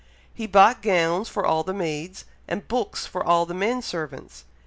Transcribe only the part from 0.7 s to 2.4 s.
gowns for all the maids,